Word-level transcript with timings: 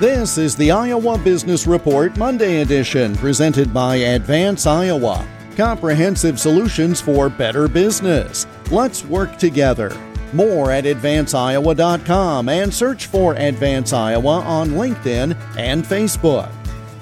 This 0.00 0.38
is 0.38 0.56
the 0.56 0.70
Iowa 0.70 1.18
Business 1.18 1.66
Report 1.66 2.16
Monday 2.16 2.62
edition, 2.62 3.14
presented 3.16 3.74
by 3.74 3.96
Advance 3.96 4.66
Iowa. 4.66 5.28
Comprehensive 5.58 6.40
solutions 6.40 7.02
for 7.02 7.28
better 7.28 7.68
business. 7.68 8.46
Let's 8.70 9.04
work 9.04 9.36
together. 9.36 9.94
More 10.32 10.70
at 10.70 10.84
advanceiowa.com 10.84 12.48
and 12.48 12.72
search 12.72 13.08
for 13.08 13.34
Advance 13.34 13.92
Iowa 13.92 14.40
on 14.40 14.70
LinkedIn 14.70 15.36
and 15.58 15.84
Facebook. 15.84 16.50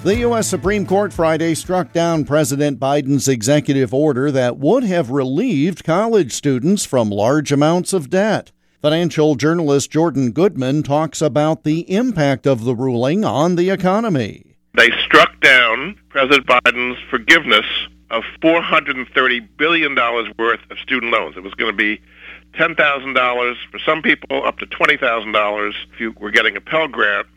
The 0.03 0.17
U.S. 0.17 0.49
Supreme 0.49 0.85
Court 0.85 1.13
Friday 1.13 1.55
struck 1.55 1.93
down 1.93 2.25
President 2.25 2.81
Biden's 2.81 3.29
executive 3.29 3.93
order 3.93 4.29
that 4.29 4.57
would 4.57 4.83
have 4.83 5.09
relieved 5.09 5.85
college 5.85 6.33
students 6.33 6.83
from 6.83 7.09
large 7.09 7.53
amounts 7.53 7.93
of 7.93 8.09
debt. 8.09 8.51
Financial 8.81 9.35
journalist 9.35 9.91
Jordan 9.91 10.31
Goodman 10.31 10.83
talks 10.83 11.21
about 11.21 11.65
the 11.65 11.81
impact 11.93 12.47
of 12.47 12.63
the 12.63 12.73
ruling 12.73 13.25
on 13.25 13.57
the 13.57 13.69
economy. 13.69 14.55
They 14.73 14.89
struck 15.03 15.37
down 15.41 15.99
President 16.07 16.47
Biden's 16.47 16.97
forgiveness 17.09 17.65
of 18.09 18.23
$430 18.41 19.49
billion 19.57 19.95
worth 19.95 20.61
of 20.71 20.79
student 20.79 21.11
loans. 21.11 21.35
It 21.35 21.43
was 21.43 21.53
going 21.55 21.73
to 21.73 21.75
be 21.75 21.99
$10,000 22.53 23.55
for 23.69 23.79
some 23.79 24.01
people, 24.01 24.45
up 24.45 24.59
to 24.59 24.65
$20,000 24.65 25.73
if 25.91 25.99
you 25.99 26.13
were 26.17 26.31
getting 26.31 26.55
a 26.55 26.61
Pell 26.61 26.87
Grant. 26.87 27.27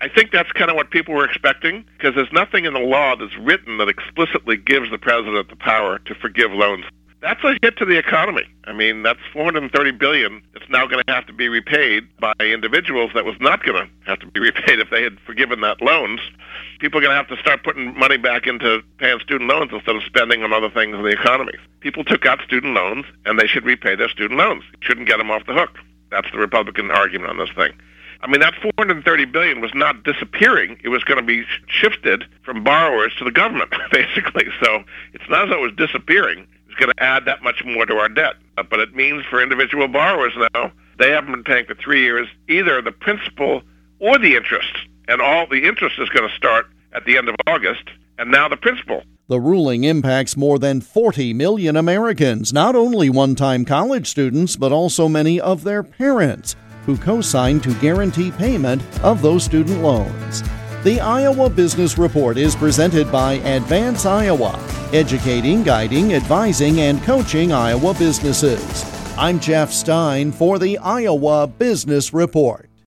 I 0.00 0.08
think 0.08 0.30
that's 0.30 0.52
kind 0.52 0.70
of 0.70 0.76
what 0.76 0.92
people 0.92 1.14
were 1.14 1.24
expecting 1.24 1.84
because 1.98 2.14
there's 2.14 2.32
nothing 2.32 2.64
in 2.64 2.74
the 2.74 2.80
law 2.80 3.16
that's 3.16 3.36
written 3.38 3.78
that 3.78 3.88
explicitly 3.88 4.56
gives 4.56 4.88
the 4.92 4.98
president 4.98 5.50
the 5.50 5.56
power 5.56 5.98
to 5.98 6.14
forgive 6.14 6.52
loans 6.52 6.84
that's 7.22 7.42
a 7.44 7.56
hit 7.62 7.76
to 7.78 7.84
the 7.84 7.96
economy. 7.96 8.42
I 8.64 8.72
mean, 8.72 9.02
that's 9.02 9.20
430 9.32 9.92
billion 9.92 10.42
that's 10.52 10.68
now 10.68 10.86
going 10.86 11.02
to 11.06 11.12
have 11.12 11.24
to 11.26 11.32
be 11.32 11.48
repaid 11.48 12.04
by 12.18 12.32
individuals 12.40 13.12
that 13.14 13.24
was 13.24 13.36
not 13.40 13.62
going 13.64 13.86
to 13.86 14.10
have 14.10 14.18
to 14.20 14.26
be 14.26 14.40
repaid 14.50 14.80
if 14.80 14.90
they 14.90 15.02
had 15.02 15.18
forgiven 15.20 15.60
that 15.60 15.80
loans. 15.80 16.20
People 16.80 16.98
are 16.98 17.02
going 17.02 17.12
to 17.12 17.16
have 17.16 17.28
to 17.28 17.36
start 17.36 17.62
putting 17.62 17.96
money 17.96 18.16
back 18.16 18.46
into 18.46 18.82
paying 18.98 19.20
student 19.20 19.48
loans 19.48 19.70
instead 19.72 19.94
of 19.94 20.02
spending 20.02 20.42
on 20.42 20.52
other 20.52 20.68
things 20.68 20.96
in 20.96 21.02
the 21.02 21.10
economy. 21.10 21.54
People 21.80 22.04
took 22.04 22.26
out 22.26 22.40
student 22.42 22.74
loans 22.74 23.06
and 23.24 23.38
they 23.38 23.46
should 23.46 23.64
repay 23.64 23.94
their 23.94 24.08
student 24.08 24.38
loans. 24.38 24.64
You 24.72 24.78
shouldn't 24.82 25.06
get 25.06 25.18
them 25.18 25.30
off 25.30 25.46
the 25.46 25.54
hook. 25.54 25.78
That's 26.10 26.30
the 26.32 26.38
Republican 26.38 26.90
argument 26.90 27.30
on 27.30 27.38
this 27.38 27.50
thing. 27.54 27.72
I 28.20 28.28
mean, 28.28 28.40
that 28.40 28.54
430 28.76 29.24
billion 29.26 29.60
was 29.60 29.72
not 29.74 30.04
disappearing. 30.04 30.78
It 30.84 30.90
was 30.90 31.02
going 31.02 31.18
to 31.18 31.26
be 31.26 31.44
shifted 31.66 32.24
from 32.44 32.62
borrowers 32.62 33.12
to 33.18 33.24
the 33.24 33.32
government, 33.32 33.74
basically. 33.92 34.46
So 34.62 34.84
it's 35.12 35.28
not 35.28 35.44
as 35.44 35.50
though 35.50 35.64
it 35.64 35.76
was 35.76 35.88
disappearing 35.88 36.46
is 36.61 36.61
going 36.82 36.94
to 36.96 37.02
add 37.02 37.24
that 37.26 37.42
much 37.42 37.64
more 37.64 37.86
to 37.86 37.94
our 37.94 38.08
debt. 38.08 38.34
Uh, 38.58 38.62
but 38.62 38.80
it 38.80 38.94
means 38.94 39.24
for 39.30 39.42
individual 39.42 39.88
borrowers 39.88 40.32
now, 40.54 40.72
they 40.98 41.10
haven't 41.10 41.32
been 41.32 41.44
paying 41.44 41.64
for 41.64 41.74
three 41.74 42.02
years 42.02 42.28
either 42.48 42.82
the 42.82 42.92
principal 42.92 43.62
or 43.98 44.18
the 44.18 44.36
interest. 44.36 44.72
And 45.08 45.20
all 45.20 45.46
the 45.46 45.64
interest 45.64 45.98
is 45.98 46.08
going 46.08 46.28
to 46.28 46.34
start 46.34 46.66
at 46.92 47.04
the 47.04 47.16
end 47.16 47.28
of 47.28 47.36
August, 47.46 47.84
and 48.18 48.30
now 48.30 48.48
the 48.48 48.56
principal. 48.56 49.02
The 49.28 49.40
ruling 49.40 49.84
impacts 49.84 50.36
more 50.36 50.58
than 50.58 50.80
40 50.80 51.32
million 51.32 51.76
Americans, 51.76 52.52
not 52.52 52.76
only 52.76 53.08
one 53.08 53.34
time 53.34 53.64
college 53.64 54.06
students, 54.08 54.56
but 54.56 54.72
also 54.72 55.08
many 55.08 55.40
of 55.40 55.64
their 55.64 55.82
parents 55.82 56.56
who 56.84 56.96
co 56.96 57.20
signed 57.20 57.62
to 57.62 57.74
guarantee 57.74 58.30
payment 58.32 58.82
of 59.02 59.22
those 59.22 59.44
student 59.44 59.82
loans. 59.82 60.42
The 60.82 61.00
Iowa 61.00 61.48
Business 61.48 61.96
Report 61.96 62.36
is 62.36 62.56
presented 62.56 63.12
by 63.12 63.34
Advance 63.34 64.04
Iowa, 64.04 64.58
educating, 64.92 65.62
guiding, 65.62 66.14
advising, 66.14 66.80
and 66.80 67.00
coaching 67.04 67.52
Iowa 67.52 67.94
businesses. 67.94 68.84
I'm 69.16 69.38
Jeff 69.38 69.70
Stein 69.70 70.32
for 70.32 70.58
the 70.58 70.78
Iowa 70.78 71.46
Business 71.46 72.12
Report. 72.12 72.71